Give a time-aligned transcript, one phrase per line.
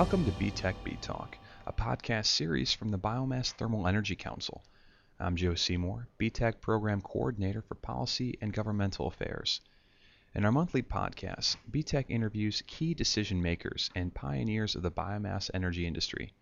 [0.00, 4.64] Welcome to BTEC B Talk, a podcast series from the Biomass Thermal Energy Council.
[5.18, 9.60] I'm Joe Seymour, BTEC Program Coordinator for Policy and Governmental Affairs.
[10.34, 15.86] In our monthly podcast, BTEC interviews key decision makers and pioneers of the biomass energy
[15.86, 16.32] industry.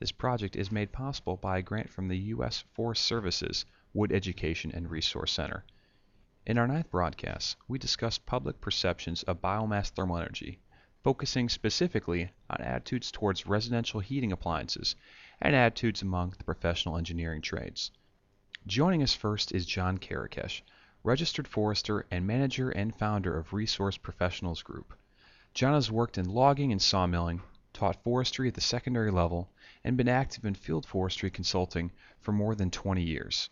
[0.00, 2.64] This project is made possible by a grant from the U.S.
[2.74, 5.64] Forest Service's Wood Education and Resource Center.
[6.46, 10.58] In our ninth broadcast, we discuss public perceptions of biomass thermal energy,
[11.04, 14.96] focusing specifically on attitudes towards residential heating appliances
[15.38, 17.90] and attitudes among the professional engineering trades.
[18.66, 20.62] Joining us first is John Karakash,
[21.02, 24.94] registered forester and manager and founder of Resource Professionals Group.
[25.52, 27.42] John has worked in logging and sawmilling,
[27.74, 29.50] taught forestry at the secondary level,
[29.84, 33.50] and been active in field forestry consulting for more than 20 years.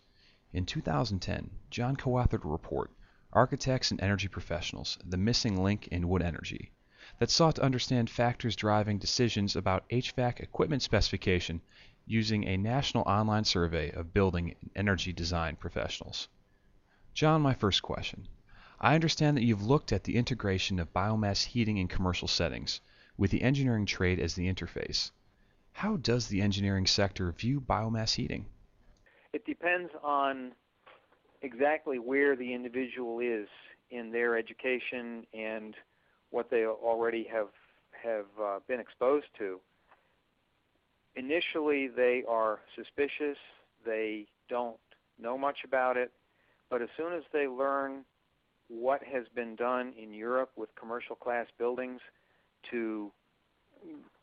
[0.54, 2.90] In 2010, John co authored a report,
[3.30, 6.72] Architects and Energy Professionals The Missing Link in Wood Energy,
[7.22, 11.60] that sought to understand factors driving decisions about HVAC equipment specification
[12.04, 16.26] using a national online survey of building energy design professionals.
[17.14, 18.26] John, my first question.
[18.80, 22.80] I understand that you've looked at the integration of biomass heating in commercial settings,
[23.16, 25.12] with the engineering trade as the interface.
[25.70, 28.46] How does the engineering sector view biomass heating?
[29.32, 30.54] It depends on
[31.40, 33.46] exactly where the individual is
[33.92, 35.76] in their education and
[36.32, 37.48] what they already have
[38.02, 39.60] have uh, been exposed to.
[41.14, 43.36] Initially, they are suspicious.
[43.86, 44.76] They don't
[45.20, 46.10] know much about it.
[46.68, 48.04] But as soon as they learn
[48.68, 52.00] what has been done in Europe with commercial class buildings
[52.70, 53.12] to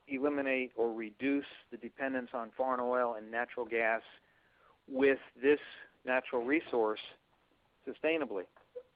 [0.08, 4.02] eliminate or reduce the dependence on foreign oil and natural gas
[4.88, 5.60] with this
[6.06, 7.00] natural resource
[7.88, 8.44] sustainably,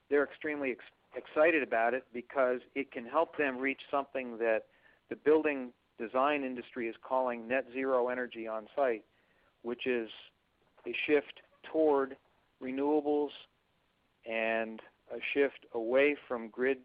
[0.10, 0.84] they're extremely ex-
[1.16, 4.64] excited about it because it can help them reach something that
[5.10, 9.04] the building design industry is calling net zero energy on site,
[9.62, 10.10] which is
[10.88, 12.16] a shift toward
[12.62, 13.30] renewables
[14.30, 16.78] and a shift away from grid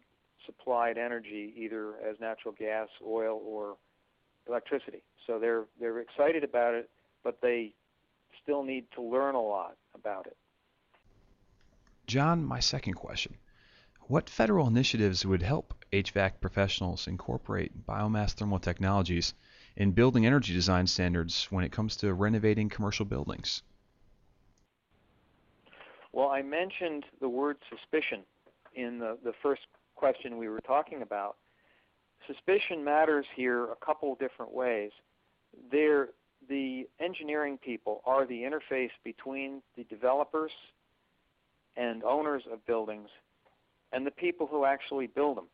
[0.45, 3.77] supplied energy either as natural gas, oil or
[4.47, 5.03] electricity.
[5.27, 6.89] So they're they're excited about it,
[7.23, 7.73] but they
[8.41, 10.37] still need to learn a lot about it.
[12.07, 13.35] John, my second question.
[14.09, 19.35] What federal initiatives would help HVAC professionals incorporate biomass thermal technologies
[19.75, 23.61] in building energy design standards when it comes to renovating commercial buildings?
[26.11, 28.23] Well, I mentioned the word suspicion
[28.73, 31.37] in the, the first question we were talking about.
[32.25, 34.89] Suspicion matters here a couple different ways.
[35.71, 36.09] They're,
[36.47, 40.51] the engineering people are the interface between the developers
[41.77, 43.09] and owners of buildings
[43.91, 45.47] and the people who actually build them.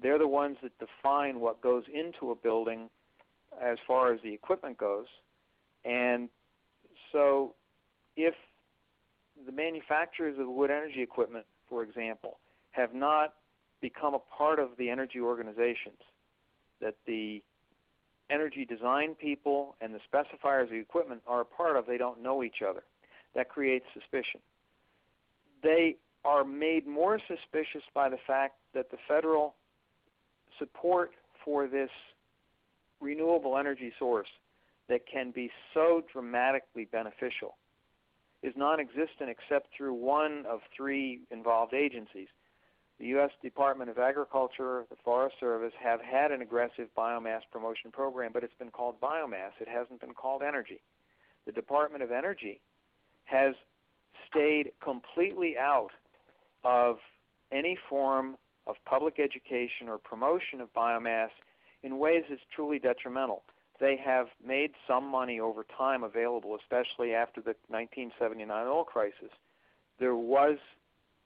[0.00, 2.88] They're the ones that define what goes into a building
[3.62, 5.06] as far as the equipment goes.
[5.84, 6.28] And
[7.12, 7.54] so
[8.16, 8.34] if
[9.46, 12.38] the manufacturers of wood energy equipment, for example,
[12.72, 13.34] have not
[13.80, 16.00] become a part of the energy organizations,
[16.80, 17.42] that the
[18.30, 22.22] energy design people and the specifiers of the equipment are a part of, they don't
[22.22, 22.82] know each other.
[23.34, 24.40] That creates suspicion.
[25.62, 25.96] They
[26.28, 29.54] are made more suspicious by the fact that the federal
[30.58, 31.12] support
[31.42, 31.88] for this
[33.00, 34.28] renewable energy source
[34.90, 37.56] that can be so dramatically beneficial
[38.42, 42.28] is non-existent except through one of three involved agencies.
[43.00, 43.30] The U.S.
[43.42, 48.58] Department of Agriculture, the Forest Service have had an aggressive biomass promotion program, but it's
[48.58, 49.52] been called biomass.
[49.60, 50.82] It hasn't been called energy.
[51.46, 52.60] The Department of Energy
[53.24, 53.54] has
[54.28, 55.90] stayed completely out
[56.68, 56.98] of
[57.50, 58.36] any form
[58.66, 61.30] of public education or promotion of biomass
[61.82, 63.42] in ways that's truly detrimental
[63.80, 69.30] they have made some money over time available, especially after the 1979 oil crisis.
[69.98, 70.58] There was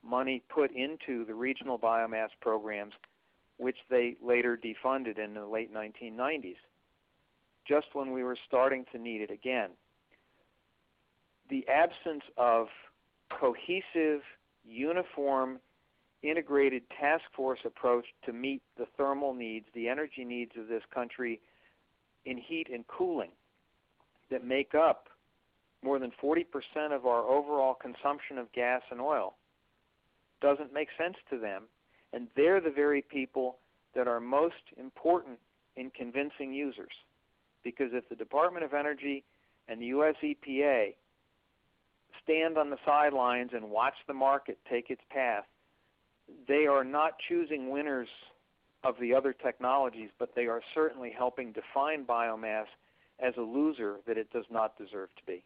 [0.04, 2.92] money put into the regional biomass programs,
[3.56, 6.56] which they later defunded in the late 1990s,
[7.66, 9.70] just when we were starting to need it again.
[11.48, 12.68] The absence of
[13.30, 14.22] cohesive,
[14.64, 15.58] uniform,
[16.22, 21.40] integrated task force approach to meet the thermal needs, the energy needs of this country
[22.24, 23.30] in heat and cooling
[24.30, 25.08] that make up
[25.82, 26.44] more than 40%
[26.92, 29.34] of our overall consumption of gas and oil
[30.40, 31.64] doesn't make sense to them.
[32.12, 33.58] And they're the very people
[33.94, 35.38] that are most important
[35.76, 36.92] in convincing users.
[37.64, 39.24] Because if the Department of Energy
[39.68, 40.94] and the US EPA
[42.24, 45.44] stand on the sidelines and watch the market take its path,
[46.48, 48.08] they are not choosing winners
[48.84, 52.66] of the other technologies, but they are certainly helping define biomass
[53.20, 55.44] as a loser that it does not deserve to be.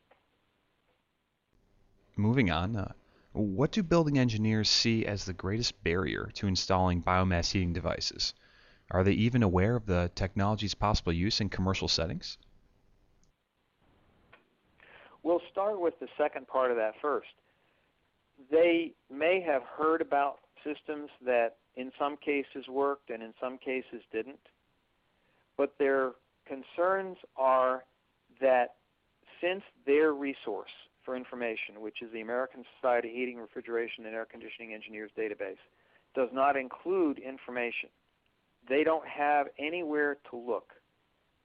[2.16, 2.92] Moving on, uh,
[3.32, 8.32] what do building engineers see as the greatest barrier to installing biomass heating devices?
[8.90, 12.38] Are they even aware of the technology's possible use in commercial settings?
[15.26, 17.26] We'll start with the second part of that first.
[18.48, 24.02] They may have heard about systems that in some cases worked and in some cases
[24.12, 24.38] didn't,
[25.56, 26.12] but their
[26.46, 27.82] concerns are
[28.40, 28.74] that
[29.40, 30.70] since their resource
[31.04, 35.58] for information, which is the American Society of Heating, Refrigeration, and Air Conditioning Engineers database,
[36.14, 37.88] does not include information,
[38.68, 40.70] they don't have anywhere to look.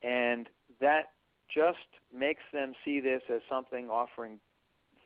[0.04, 0.48] And
[0.82, 1.14] that
[1.54, 1.78] just
[2.16, 4.40] makes them see this as something offering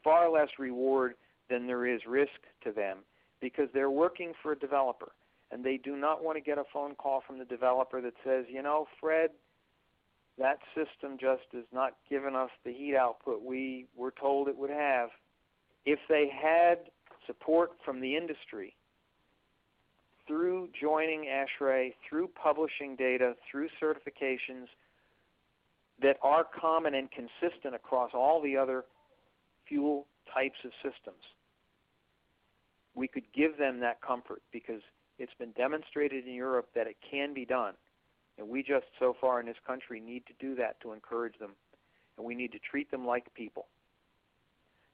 [0.04, 1.16] far less reward
[1.50, 3.00] than there is risk to them
[3.42, 5.12] because they're working for a developer
[5.52, 8.46] and they do not want to get a phone call from the developer that says,
[8.50, 9.30] you know, Fred,
[10.38, 14.70] that system just is not giving us the heat output we were told it would
[14.70, 15.10] have.
[15.86, 16.90] If they had
[17.26, 18.76] support from the industry
[20.28, 24.68] through joining ASHRAE, through publishing data, through certifications
[26.02, 28.84] that are common and consistent across all the other
[29.68, 31.22] fuel types of systems,
[32.94, 34.82] we could give them that comfort because
[35.18, 37.74] it's been demonstrated in Europe that it can be done.
[38.38, 41.52] And we just so far in this country need to do that to encourage them.
[42.18, 43.68] And we need to treat them like people.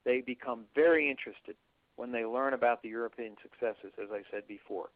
[0.04, 1.56] They become very interested
[1.96, 4.90] when they learn about the European successes, as I said before.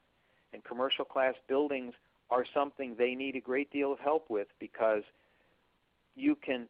[0.53, 1.93] And commercial class buildings
[2.29, 5.03] are something they need a great deal of help with because
[6.15, 6.67] you can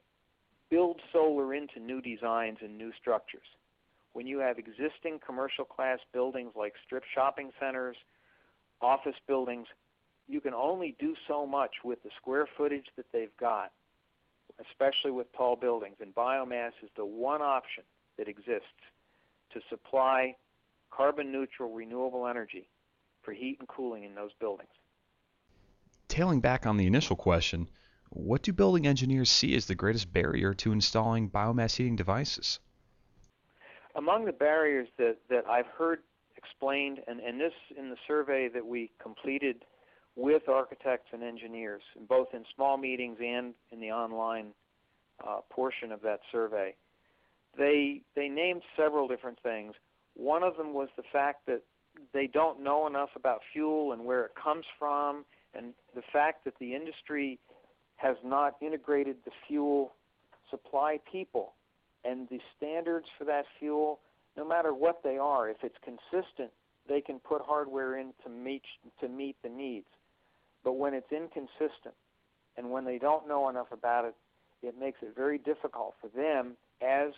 [0.69, 3.47] build solar into new designs and new structures.
[4.13, 7.97] When you have existing commercial class buildings like strip shopping centers,
[8.81, 9.68] office buildings,
[10.27, 13.71] you can only do so much with the square footage that they've got,
[14.69, 15.98] especially with tall buildings.
[16.01, 17.83] And biomass is the one option
[18.18, 18.65] that exists
[19.53, 20.36] to supply
[20.91, 22.69] carbon neutral renewable energy
[23.21, 24.69] for heat and cooling in those buildings.
[26.07, 27.68] Tailing back on the initial question,
[28.15, 32.59] what do building engineers see as the greatest barrier to installing biomass heating devices?
[33.95, 36.00] Among the barriers that, that I've heard
[36.38, 39.65] explained, and, and this in the survey that we completed
[40.15, 44.47] with architects and engineers, both in small meetings and in the online
[45.25, 46.73] uh, portion of that survey.
[47.57, 49.73] They they named several different things.
[50.13, 51.63] One of them was the fact that
[52.13, 56.53] they don't know enough about fuel and where it comes from, and the fact that
[56.59, 57.39] the industry
[57.95, 59.94] has not integrated the fuel
[60.50, 61.53] supply people
[62.03, 64.00] and the standards for that fuel,
[64.38, 66.51] no matter what they are, if it's consistent,
[66.88, 68.62] they can put hardware in to meet
[69.01, 69.88] to meet the needs.
[70.63, 71.95] But when it's inconsistent
[72.57, 74.15] and when they don't know enough about it,
[74.62, 77.12] it makes it very difficult for them as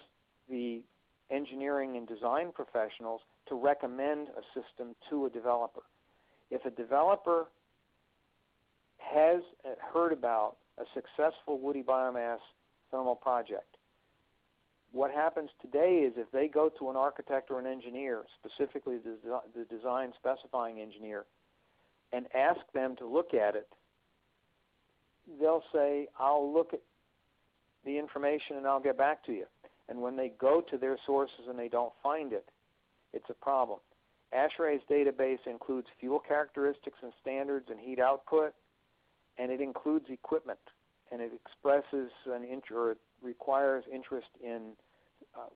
[0.50, 0.82] the
[1.30, 5.84] engineering and design professionals to recommend a system to a developer.
[6.50, 7.48] If a developer
[8.98, 12.40] has uh, heard about a successful woody biomass
[12.92, 13.78] thermal project,
[14.92, 19.66] what happens today is if they go to an architect or an engineer, specifically the
[19.70, 21.26] design specifying engineer,
[22.14, 23.68] and ask them to look at it,
[25.40, 26.80] they'll say, I'll look at
[27.86, 29.46] the information and I'll get back to you.
[29.90, 32.46] And when they go to their sources and they don't find it,
[33.14, 33.80] it's a problem.
[34.34, 38.54] ASHRAE's database includes fuel characteristics and standards and heat output,
[39.38, 40.60] and it includes equipment,
[41.12, 44.72] and it expresses an interest, or it requires interest in
[45.36, 45.50] uh,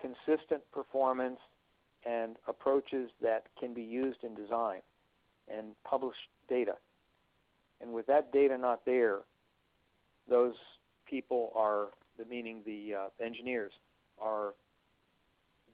[0.00, 1.38] consistent performance
[2.04, 4.80] and approaches that can be used in design
[5.48, 6.74] and published data.
[7.80, 9.18] And with that data not there,
[10.28, 10.54] those
[11.08, 11.88] people are,
[12.18, 13.72] the, meaning the uh, engineers,
[14.20, 14.54] are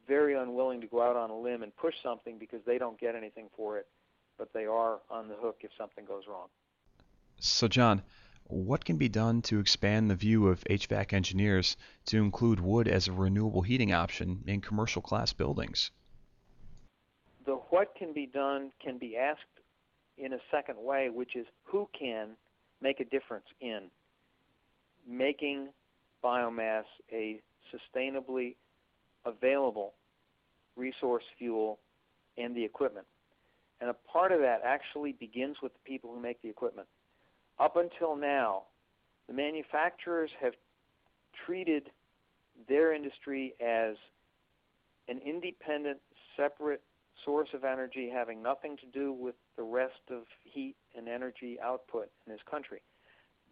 [0.06, 3.14] very unwilling to go out on a limb and push something because they don't get
[3.14, 3.86] anything for it,
[4.38, 6.48] but they are on the hook if something goes wrong.
[7.40, 8.02] So, John,
[8.44, 11.76] what can be done to expand the view of HVAC engineers
[12.06, 15.90] to include wood as a renewable heating option in commercial class buildings?
[17.46, 19.42] The what can be done can be asked
[20.16, 22.30] in a second way, which is who can
[22.80, 23.90] make a difference in
[25.06, 25.68] making
[26.24, 27.40] biomass a
[27.72, 28.56] sustainably
[29.24, 29.94] available
[30.76, 31.78] resource fuel
[32.36, 33.06] and the equipment.
[33.80, 36.88] And a part of that actually begins with the people who make the equipment.
[37.60, 38.62] Up until now,
[39.26, 40.54] the manufacturers have
[41.44, 41.90] treated
[42.68, 43.96] their industry as
[45.08, 45.98] an independent,
[46.36, 46.82] separate
[47.24, 52.08] source of energy having nothing to do with the rest of heat and energy output
[52.26, 52.80] in this country.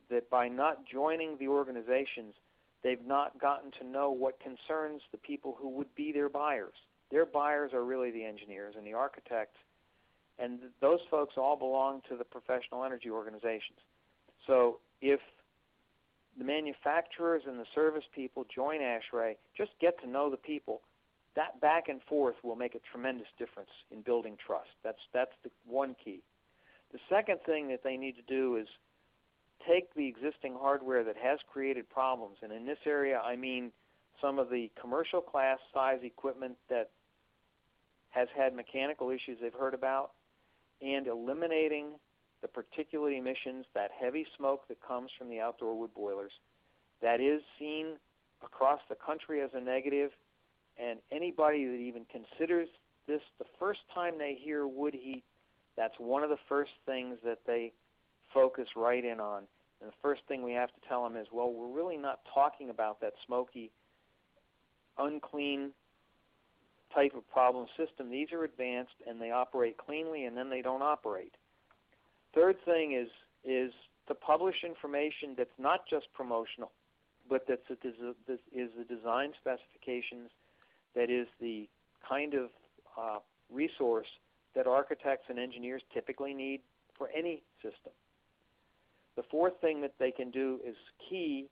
[0.08, 2.34] That by not joining the organizations,
[2.84, 6.74] they've not gotten to know what concerns the people who would be their buyers.
[7.10, 9.58] Their buyers are really the engineers and the architects,
[10.38, 13.78] and those folks all belong to the professional energy organizations.
[14.46, 15.20] So if
[16.38, 20.82] the manufacturers and the service people join ASHRAE, just get to know the people.
[21.34, 24.70] That back and forth will make a tremendous difference in building trust.
[24.82, 26.22] That's that's the one key.
[26.92, 28.66] The second thing that they need to do is
[29.68, 33.72] take the existing hardware that has created problems, and in this area I mean
[34.20, 36.90] some of the commercial class size equipment that
[38.10, 40.12] has had mechanical issues they've heard about,
[40.80, 41.98] and eliminating
[42.42, 46.32] the particulate emissions, that heavy smoke that comes from the outdoor wood boilers,
[47.02, 47.96] that is seen
[48.44, 50.10] across the country as a negative.
[50.78, 52.68] and anybody that even considers
[53.06, 55.24] this the first time they hear wood heat,
[55.76, 57.72] that's one of the first things that they
[58.34, 59.44] focus right in on.
[59.80, 62.70] And the first thing we have to tell them is, well, we're really not talking
[62.70, 63.70] about that smoky,
[64.98, 65.72] unclean
[66.94, 68.10] type of problem system.
[68.10, 71.34] These are advanced and they operate cleanly and then they don't operate.
[72.36, 73.08] Third thing is
[73.44, 73.72] is
[74.08, 76.70] to publish information that's not just promotional,
[77.28, 80.30] but that's a, is the design specifications
[80.94, 81.66] that is the
[82.06, 82.50] kind of
[83.00, 83.18] uh,
[83.50, 84.06] resource
[84.54, 86.60] that architects and engineers typically need
[86.96, 87.92] for any system.
[89.16, 90.76] The fourth thing that they can do is
[91.08, 91.46] key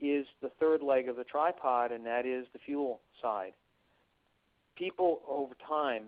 [0.00, 3.54] is the third leg of the tripod, and that is the fuel side.
[4.76, 6.04] People over time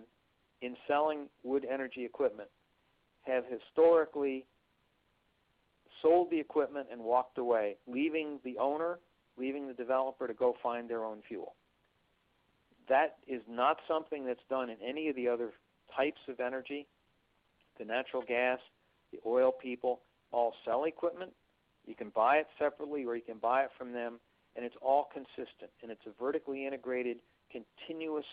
[0.61, 2.49] in selling wood energy equipment
[3.25, 4.45] have historically
[6.01, 8.99] sold the equipment and walked away, leaving the owner,
[9.37, 11.55] leaving the developer to go find their own fuel.
[12.87, 15.53] That is not something that's done in any of the other
[15.95, 16.85] types of energy.
[17.79, 18.59] The natural gas,
[19.11, 20.01] the oil people
[20.31, 21.31] all sell equipment.
[21.87, 24.19] You can buy it separately or you can buy it from them,
[24.55, 25.71] and it's all consistent.
[25.81, 27.17] And it's a vertically integrated,
[27.51, 28.25] continuous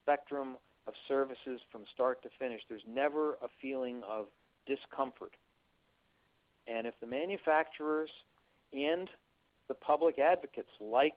[0.00, 0.56] spectrum
[0.88, 2.62] of services from start to finish.
[2.68, 4.26] There's never a feeling of
[4.66, 5.32] discomfort.
[6.66, 8.10] And if the manufacturers
[8.72, 9.08] and
[9.68, 11.16] the public advocates, like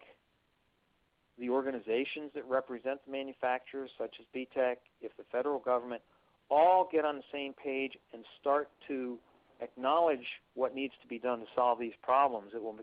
[1.39, 6.01] the organizations that represent the manufacturers, such as BTEC, if the federal government,
[6.49, 9.17] all get on the same page and start to
[9.61, 12.75] acknowledge what needs to be done to solve these problems, it will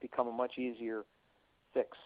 [0.00, 1.04] become a much easier
[1.74, 1.96] fix.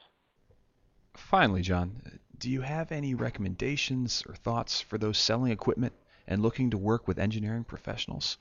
[1.14, 5.92] Finally, John, do you have any recommendations or thoughts for those selling equipment
[6.26, 8.38] and looking to work with engineering professionals?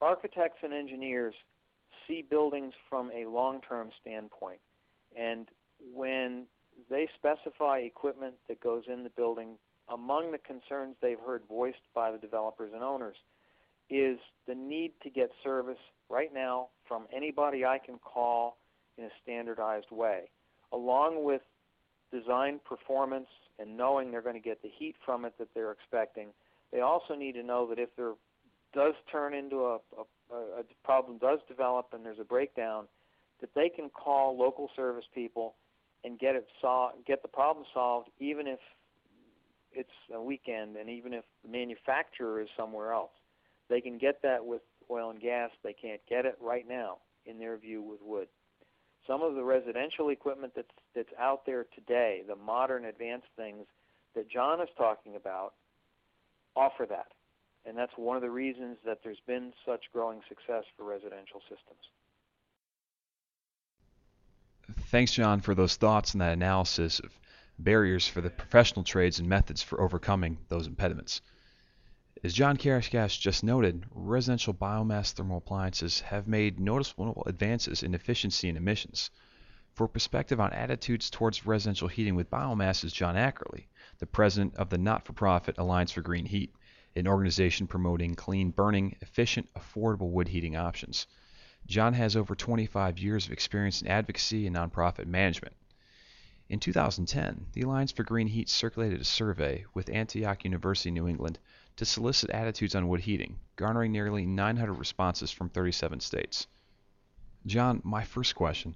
[0.00, 1.34] Architects and engineers
[2.06, 4.58] see buildings from a long-term standpoint.
[5.16, 5.48] And
[5.94, 6.46] when
[6.90, 9.58] they specify equipment that goes in the building,
[9.88, 13.16] among the concerns they've heard voiced by the developers and owners
[13.88, 18.56] is the need to get service right now from anybody I can call
[18.98, 20.30] in a standardized way,
[20.72, 21.42] along with
[22.12, 23.28] design performance
[23.58, 26.28] and knowing they're going to get the heat from it that they're expecting
[26.72, 28.14] they also need to know that if there
[28.74, 29.78] does turn into a,
[30.32, 32.86] a, a problem does develop and there's a breakdown,
[33.40, 35.54] that they can call local service people
[36.04, 38.58] and get it sol- get the problem solved, even if
[39.72, 43.12] it's a weekend and even if the manufacturer is somewhere else.
[43.68, 45.50] They can get that with oil and gas.
[45.62, 48.28] They can't get it right now, in their view, with wood.
[49.06, 53.66] Some of the residential equipment that's that's out there today, the modern advanced things
[54.14, 55.54] that John is talking about,
[56.54, 57.08] offer that.
[57.64, 61.80] And that's one of the reasons that there's been such growing success for residential systems.
[64.88, 67.18] Thanks, John, for those thoughts and that analysis of
[67.58, 71.20] barriers for the professional trades and methods for overcoming those impediments.
[72.24, 78.48] As John Karakash just noted, residential biomass thermal appliances have made noticeable advances in efficiency
[78.48, 79.10] and emissions.
[79.74, 83.66] For perspective on attitudes towards residential heating with biomass is John Ackerly,
[83.98, 86.54] the president of the not-for-profit Alliance for Green Heat,
[86.94, 91.08] an organization promoting clean burning, efficient, affordable wood heating options.
[91.66, 95.56] John has over 25 years of experience in advocacy and nonprofit management.
[96.48, 101.40] In 2010, the Alliance for Green Heat circulated a survey with Antioch University, New England,
[101.76, 106.46] to solicit attitudes on wood heating, garnering nearly 900 responses from 37 states.
[107.46, 108.74] John, my first question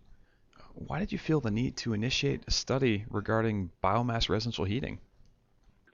[0.77, 4.99] why did you feel the need to initiate a study regarding biomass residential heating?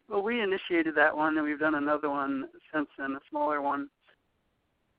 [0.09, 3.89] Well, we initiated that one, and we've done another one since then, a smaller one,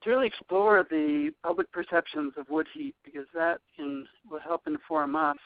[0.02, 5.16] to really explore the public perceptions of wood heat, because that can, will help inform
[5.16, 5.36] us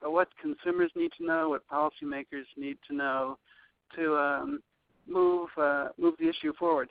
[0.00, 3.38] about what consumers need to know, what policymakers need to know,
[3.96, 4.62] to um,
[5.06, 6.88] move uh, move the issue forward.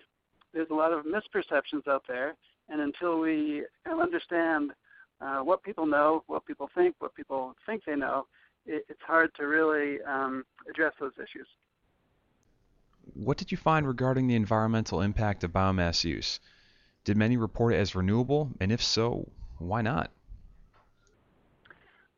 [0.54, 2.36] There's a lot of misperceptions out there,
[2.70, 4.72] and until we understand
[5.22, 8.28] uh, what people know, what people think, what people think they know,
[8.66, 11.48] it, it's hard to really um, address those issues.
[13.14, 16.40] What did you find regarding the environmental impact of biomass use?
[17.04, 19.28] Did many report it as renewable, and if so,
[19.58, 20.12] why not?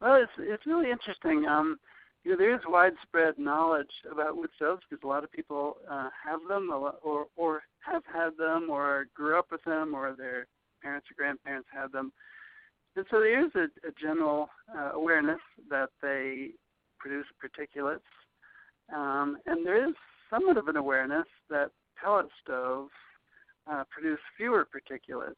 [0.02, 1.46] Well, it's it's really interesting.
[1.48, 1.80] Um,
[2.26, 6.10] you know, there is widespread knowledge about wood stoves because a lot of people uh,
[6.26, 10.48] have them, or or have had them, or grew up with them, or their
[10.82, 12.12] parents or grandparents had them.
[12.96, 15.40] And so there is a, a general uh, awareness
[15.70, 16.50] that they
[16.98, 18.00] produce particulates,
[18.94, 19.94] um, and there is
[20.32, 21.70] somewhat of an awareness that
[22.02, 22.92] pellet stoves
[23.72, 25.36] uh, produce fewer particulates.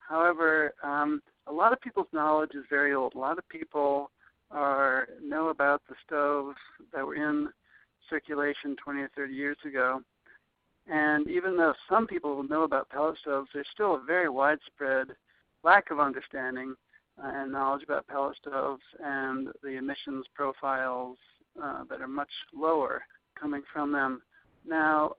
[0.00, 3.14] However, um, a lot of people's knowledge is very old.
[3.14, 4.10] A lot of people
[4.52, 6.56] know about the stoves
[6.92, 7.48] that were in
[8.08, 10.00] circulation 20 or 30 years ago.
[10.90, 15.08] And even though some people know about pellet stoves, there's still a very widespread
[15.62, 16.74] lack of understanding
[17.18, 21.18] and knowledge about pellet stoves and the emissions profiles
[21.62, 23.02] uh, that are much lower
[23.38, 24.22] coming from them.
[24.66, 25.12] Now,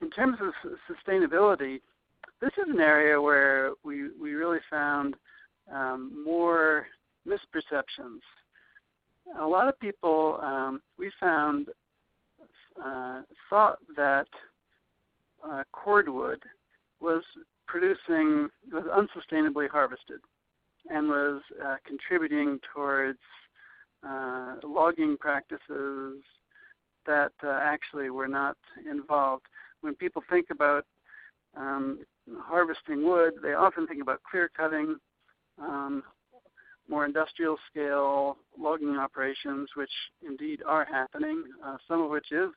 [0.00, 0.54] in terms of
[0.88, 1.80] sustainability,
[2.40, 5.14] this is an area where we, we really found
[5.72, 6.86] um, more
[7.26, 8.20] misperceptions.
[9.38, 11.68] A lot of people um, we found
[12.84, 14.26] uh, thought that
[15.48, 16.42] uh, cordwood
[17.00, 17.22] was
[17.66, 20.20] producing was unsustainably harvested
[20.88, 23.18] and was uh, contributing towards
[24.06, 26.22] uh, logging practices
[27.06, 28.56] that uh, actually were not
[28.90, 29.44] involved.
[29.82, 30.84] When people think about
[31.56, 32.00] um,
[32.38, 34.96] harvesting wood, they often think about clear cutting,
[35.60, 36.02] um,
[36.90, 39.90] more industrial scale logging operations, which
[40.26, 42.50] indeed are happening, uh, some of which is,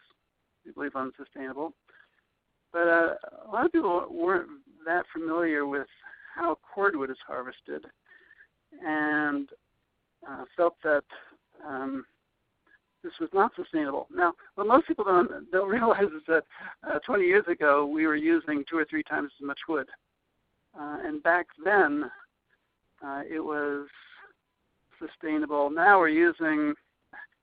[0.66, 1.72] we believe, unsustainable.
[2.74, 3.14] But uh,
[3.48, 4.50] a lot of people weren't
[4.86, 5.88] that familiar with
[6.36, 7.86] how cordwood is harvested
[8.84, 9.50] and
[10.28, 11.04] uh, felt that
[11.66, 12.04] um,
[13.04, 14.08] this was not sustainable.
[14.14, 16.44] Now, what most people don't don't realize is that
[16.90, 19.88] uh, 20 years ago we were using two or three times as much wood,
[20.80, 22.10] uh, and back then
[23.06, 23.88] uh, it was
[25.08, 25.70] sustainable.
[25.70, 26.74] Now we're using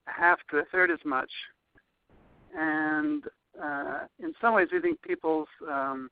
[0.06, 1.30] half to a third as much,
[2.56, 3.24] and
[3.62, 6.10] uh, in some ways we think people's um,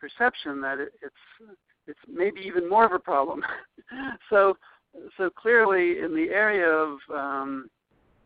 [0.00, 1.54] perception that it, it's
[1.86, 3.42] it's maybe even more of a problem.
[4.30, 4.56] so
[5.16, 7.68] so clearly in the area of um,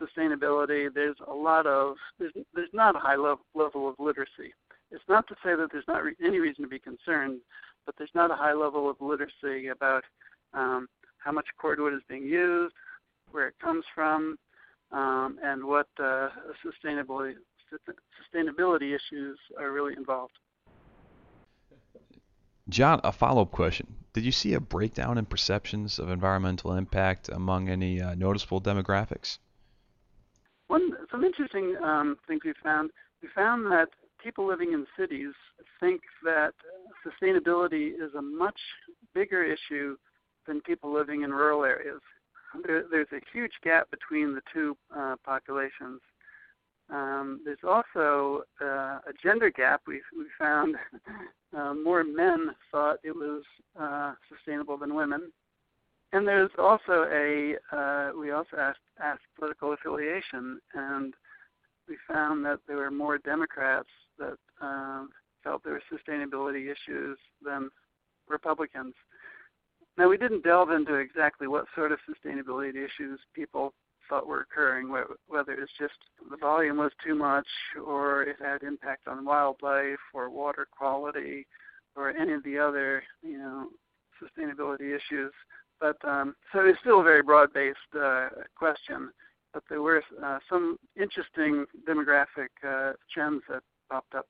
[0.00, 4.52] sustainability, there's a lot of there's there's not a high level level of literacy.
[4.90, 7.40] It's not to say that there's not re- any reason to be concerned,
[7.86, 10.04] but there's not a high level of literacy about
[10.52, 10.86] um,
[11.24, 12.74] how much cordwood is being used,
[13.32, 14.36] where it comes from,
[14.92, 16.28] um, and what uh,
[16.64, 17.34] sustainability
[18.22, 20.34] sustainability issues are really involved.
[22.68, 23.94] John, a follow-up question.
[24.12, 29.38] Did you see a breakdown in perceptions of environmental impact among any uh, noticeable demographics?
[30.68, 32.90] One some interesting um, things we found.
[33.22, 33.88] We found that
[34.22, 35.32] people living in cities
[35.80, 36.52] think that
[37.04, 38.60] sustainability is a much
[39.14, 39.96] bigger issue
[40.46, 42.00] than people living in rural areas.
[42.64, 46.00] There, there's a huge gap between the two uh, populations.
[46.90, 49.82] Um, there's also uh, a gender gap.
[49.86, 50.76] We we found
[51.56, 53.42] uh, more men thought it was
[53.78, 55.32] uh, sustainable than women,
[56.12, 61.14] and there's also a uh, we also asked asked political affiliation, and
[61.88, 65.04] we found that there were more Democrats that uh,
[65.42, 67.70] felt there were sustainability issues than
[68.28, 68.94] Republicans.
[69.96, 73.72] Now we didn't delve into exactly what sort of sustainability issues people
[74.08, 74.88] thought were occurring,
[75.28, 75.94] whether it's just
[76.30, 77.46] the volume was too much,
[77.86, 81.46] or it had impact on wildlife, or water quality,
[81.96, 83.68] or any of the other, you know,
[84.22, 85.32] sustainability issues.
[85.80, 89.10] But um, so it's still a very broad-based uh, question.
[89.52, 94.26] But there were uh, some interesting demographic uh, trends that popped up.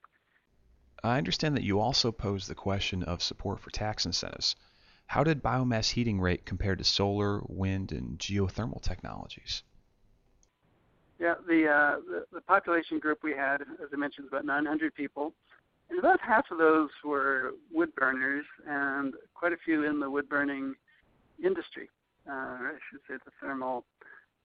[1.03, 4.55] I understand that you also posed the question of support for tax incentives.
[5.07, 9.63] How did biomass heating rate compare to solar, wind, and geothermal technologies?
[11.19, 15.33] Yeah, the, uh, the, the population group we had, as I mentioned, about 900 people,
[15.91, 20.29] and about half of those were wood burners, and quite a few in the wood
[20.29, 20.75] burning
[21.43, 21.89] industry.
[22.29, 23.85] Uh, I should say the thermal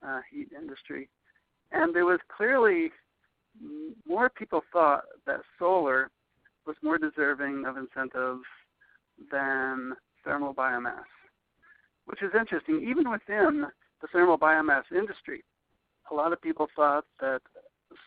[0.06, 1.08] uh, heat industry.
[1.72, 2.90] And there was clearly
[4.06, 6.10] more people thought that solar
[6.66, 8.44] was more deserving of incentives
[9.30, 11.04] than thermal biomass,
[12.06, 12.86] which is interesting.
[12.88, 13.66] Even within
[14.00, 15.42] the thermal biomass industry,
[16.10, 17.40] a lot of people thought that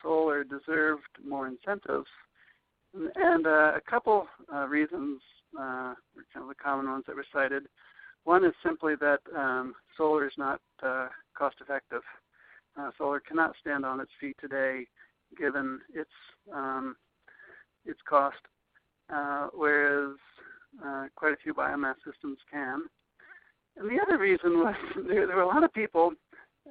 [0.01, 2.07] solar deserved more incentives,
[2.93, 5.21] and uh, a couple uh, reasons
[5.59, 7.63] uh, were kind of the common ones that were cited.
[8.23, 12.01] One is simply that um, solar is not uh, cost effective.
[12.79, 14.85] Uh, solar cannot stand on its feet today,
[15.37, 16.09] given its
[16.53, 16.95] um,
[17.85, 18.37] its cost,
[19.13, 20.15] uh, whereas
[20.83, 22.83] uh, quite a few biomass systems can.
[23.77, 24.75] And the other reason was
[25.07, 26.13] there, there were a lot of people,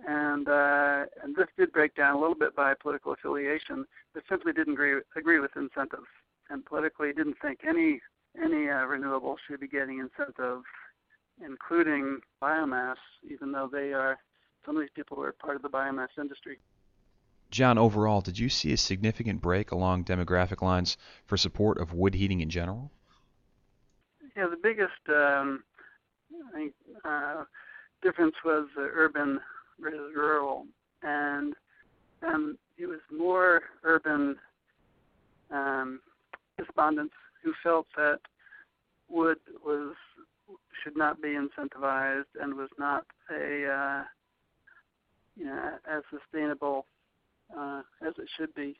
[0.07, 4.53] and uh, and this did break down a little bit by political affiliation, that simply
[4.53, 6.09] didn't agree agree with incentives,
[6.51, 8.01] and politically didn't think any
[8.43, 10.65] any uh, renewable should be getting incentives,
[11.45, 12.97] including biomass,
[13.29, 14.19] even though they are
[14.65, 16.59] some of these people were part of the biomass industry.
[17.51, 22.15] John, overall, did you see a significant break along demographic lines for support of wood
[22.15, 22.91] heating in general?
[24.37, 25.63] Yeah, the biggest um,
[26.53, 26.73] I think,
[27.05, 27.45] uh,
[28.03, 29.41] difference was uh, urban
[29.81, 30.67] versus rural,
[31.03, 31.55] and
[32.27, 34.37] um, it was more urban
[35.51, 36.01] um,
[36.59, 38.21] respondents who felt that
[39.11, 39.95] wood was
[40.83, 44.03] should not be incentivized and was not a uh,
[45.37, 46.87] you know as sustainable
[47.57, 48.79] uh, as it should be.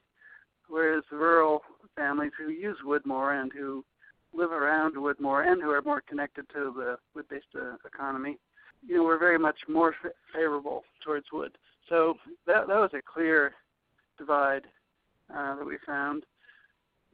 [0.69, 1.61] Whereas rural
[1.97, 3.85] families who use wood more and who
[4.43, 8.39] live around wood more and who are more connected to the wood-based uh, economy,
[8.87, 9.95] you know, were very much more
[10.35, 11.53] favorable towards wood.
[11.89, 12.15] So
[12.47, 13.53] that that was a clear
[14.19, 14.63] divide
[15.35, 16.25] uh, that we found.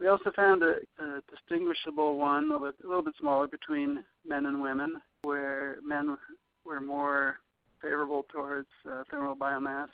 [0.00, 4.46] We also found a, a distinguishable one, a little, a little bit smaller, between men
[4.46, 6.16] and women, where men
[6.64, 7.40] were more
[7.82, 9.88] favorable towards uh, thermal biomass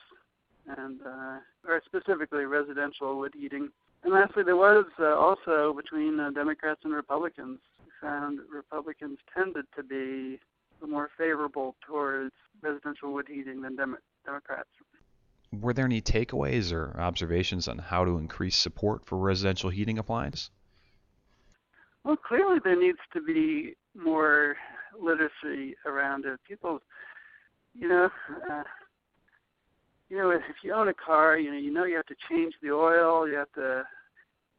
[0.76, 3.70] and uh, or specifically residential wood heating.
[4.04, 7.58] And lastly, there was uh, also between uh, Democrats and Republicans.
[7.82, 10.38] We found Republicans tended to be
[10.86, 14.68] more favorable towards residential wood heating than Dem- Democrats.
[15.58, 20.50] Were there any takeaways or observations on how to increase support for residential heating appliances?
[22.04, 24.56] Well, clearly there needs to be more
[25.00, 26.40] literacy around it.
[26.46, 26.80] People,
[27.74, 28.10] you know,
[28.50, 28.64] uh,
[30.14, 32.54] you know, if you own a car, you know, you know you have to change
[32.62, 33.82] the oil, you have to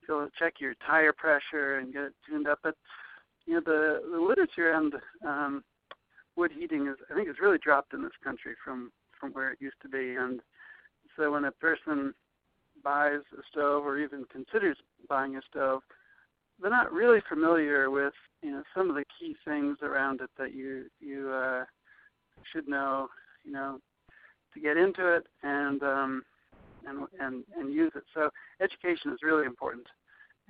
[0.06, 2.60] go check your tire pressure and get it tuned up.
[2.62, 2.76] But
[3.46, 5.64] you know, the the literature and um,
[6.36, 9.60] wood heating is, I think, has really dropped in this country from from where it
[9.62, 10.16] used to be.
[10.16, 10.42] And
[11.16, 12.14] so when a person
[12.84, 14.76] buys a stove or even considers
[15.08, 15.84] buying a stove,
[16.62, 18.14] they're not really familiar with
[18.44, 21.64] you know some of the key things around it that you you uh,
[22.52, 23.08] should know.
[23.46, 23.80] You know,
[24.56, 26.24] to get into it and um,
[26.88, 28.04] and and and use it.
[28.14, 28.30] So
[28.62, 29.86] education is really important,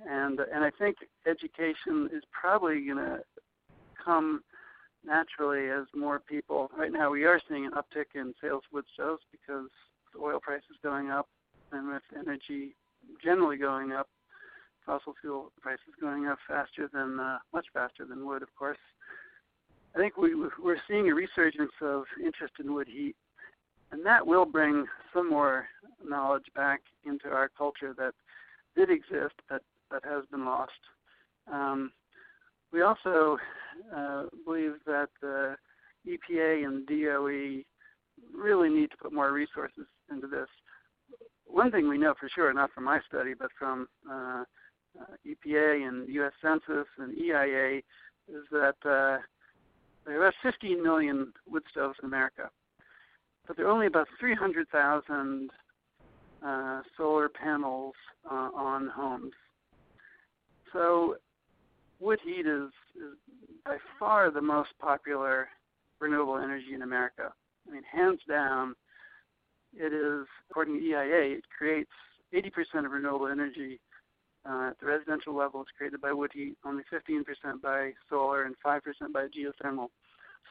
[0.08, 3.20] and and I think education is probably going to
[4.02, 4.42] come
[5.04, 6.70] naturally as more people.
[6.76, 9.68] Right now, we are seeing an uptick in sales wood stoves because
[10.14, 11.28] the oil price is going up,
[11.72, 12.74] and with energy
[13.22, 14.08] generally going up,
[14.84, 18.78] fossil fuel prices going up faster than uh, much faster than wood, of course.
[19.94, 23.16] I think we, we're seeing a resurgence of interest in wood heat
[23.92, 25.66] and that will bring some more
[26.04, 28.12] knowledge back into our culture that
[28.76, 30.72] did exist but that has been lost.
[31.52, 31.92] Um,
[32.72, 33.38] we also
[33.94, 35.56] uh, believe that the
[36.06, 37.62] EPA and DOE
[38.34, 40.48] really need to put more resources into this.
[41.46, 44.44] One thing we know for sure, not from my study, but from uh,
[45.00, 46.32] uh, EPA and U.S.
[46.42, 47.78] Census and EIA,
[48.28, 49.22] is that uh,
[50.04, 52.50] there are about 15 million wood stoves in America
[53.46, 55.50] but there are only about 300,000
[56.44, 57.94] uh, solar panels
[58.30, 59.32] uh, on homes.
[60.72, 61.16] So
[62.00, 63.16] wood heat is, is
[63.64, 65.48] by far the most popular
[66.00, 67.32] renewable energy in America.
[67.66, 68.74] I mean, hands down,
[69.74, 71.90] it is, according to EIA, it creates
[72.34, 73.80] 80% of renewable energy
[74.48, 75.62] uh, at the residential level.
[75.62, 77.24] It's created by wood heat, only 15%
[77.62, 78.80] by solar, and 5%
[79.12, 79.88] by geothermal.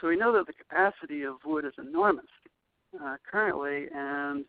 [0.01, 2.25] So we know that the capacity of wood is enormous
[3.03, 4.45] uh, currently, and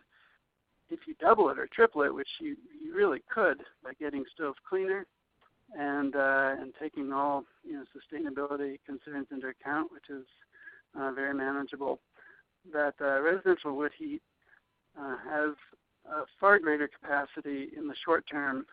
[0.88, 4.58] if you double it or triple it, which you, you really could by getting stoves
[4.68, 5.06] cleaner
[5.76, 10.24] and uh, and taking all you know sustainability concerns into account, which is
[10.98, 11.98] uh, very manageable,
[12.72, 14.22] that uh, residential wood heat
[14.98, 15.50] uh, has
[16.08, 18.64] a far greater capacity in the short term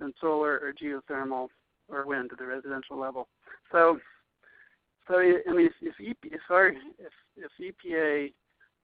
[0.00, 1.48] than solar or geothermal
[1.88, 3.28] or wind at the residential level.
[3.70, 3.98] So,
[5.06, 8.32] so I mean, if if, EP, if, our, if, if EPA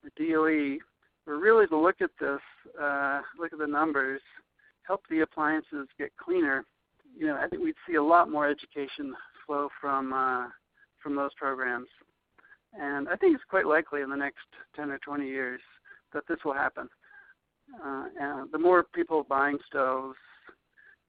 [0.06, 0.78] the DOE
[1.26, 2.40] were really to look at this,
[2.80, 4.20] uh, look at the numbers,
[4.82, 6.64] help the appliances get cleaner.
[7.16, 9.14] You know, I think we'd see a lot more education
[9.44, 10.48] flow from uh,
[11.02, 11.88] from those programs,
[12.72, 15.60] and I think it's quite likely in the next 10 or 20 years
[16.12, 16.88] that this will happen.
[17.84, 20.16] Uh, and the more people buying stoves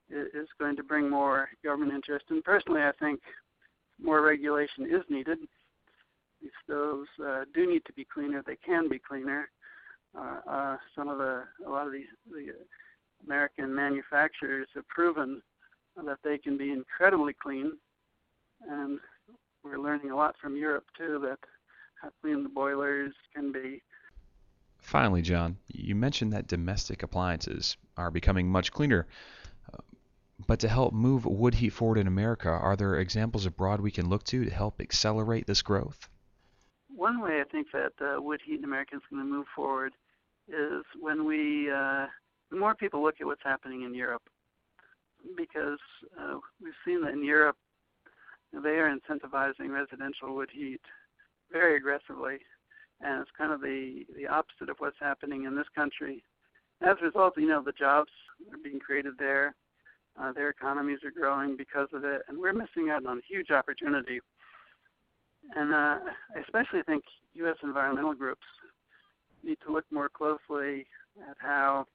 [0.10, 2.26] is going to bring more government interest.
[2.30, 3.20] And personally, I think
[4.02, 5.40] more regulation is needed.
[6.42, 8.44] These stoves uh, do need to be cleaner.
[8.46, 9.50] They can be cleaner.
[10.18, 12.54] Uh, uh, some of the, a lot of the, the
[13.26, 15.42] American manufacturers have proven
[16.06, 17.74] that they can be incredibly clean,
[18.70, 19.00] and
[19.64, 21.40] we're learning a lot from Europe too that
[22.02, 23.82] how clean the boilers can be.
[24.80, 29.08] Finally, John, you mentioned that domestic appliances are becoming much cleaner.
[30.46, 34.08] But to help move wood heat forward in America, are there examples abroad we can
[34.08, 36.08] look to to help accelerate this growth?
[37.08, 39.94] One way I think that uh, wood heat in America is going to move forward
[40.50, 42.08] is when we, uh,
[42.52, 44.24] more people look at what's happening in Europe,
[45.38, 45.80] because
[46.20, 47.56] uh, we've seen that in Europe,
[48.52, 50.82] they are incentivizing residential wood heat
[51.50, 52.40] very aggressively,
[53.00, 56.22] and it's kind of the the opposite of what's happening in this country.
[56.82, 58.12] As a result, you know, the jobs
[58.52, 59.56] are being created there
[60.20, 63.52] uh, their economies are growing because of it, and we're missing out on a huge
[63.52, 64.20] opportunity.
[65.56, 66.00] And uh,
[66.36, 67.04] I especially think
[67.36, 67.58] U.S.
[67.64, 68.46] environmental groups
[69.44, 70.86] need to look more closely
[71.30, 71.86] at how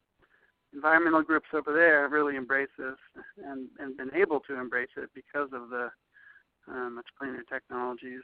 [0.73, 2.97] environmental groups over there really embrace this
[3.45, 5.91] and, and been able to embrace it because of the
[6.69, 8.23] uh, much cleaner technologies.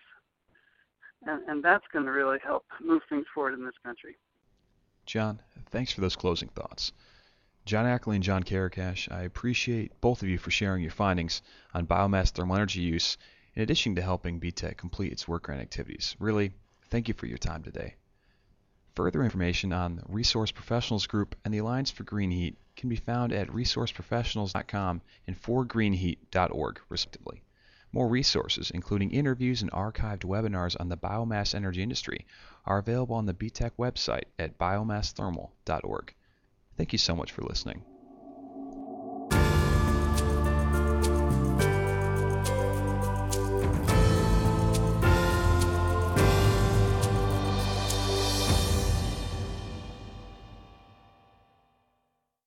[1.26, 4.16] And, and that's going to really help move things forward in this country.
[5.04, 6.92] John, thanks for those closing thoughts.
[7.64, 11.42] John Ackley and John Karakash, I appreciate both of you for sharing your findings
[11.74, 13.18] on biomass thermal energy use
[13.58, 16.14] in addition to helping BTEC complete its work grant activities.
[16.20, 16.52] Really,
[16.90, 17.96] thank you for your time today.
[18.94, 22.94] Further information on the Resource Professionals Group and the Alliance for Green Heat can be
[22.94, 27.42] found at resourceprofessionals.com and forgreenheat.org, respectively.
[27.90, 32.26] More resources, including interviews and archived webinars on the biomass energy industry,
[32.64, 36.14] are available on the BTEC website at biomassthermal.org.
[36.76, 37.82] Thank you so much for listening.